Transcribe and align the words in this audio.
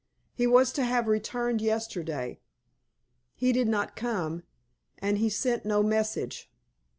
He 0.33 0.47
was 0.47 0.73
to 0.73 0.83
have 0.83 1.07
returned 1.07 1.61
yesterday. 1.61 2.39
He 3.35 3.51
did 3.51 3.67
not 3.67 3.95
come, 3.95 4.41
and 4.97 5.19
he 5.19 5.29
sent 5.29 5.63
no 5.63 5.83
message. 5.83 6.49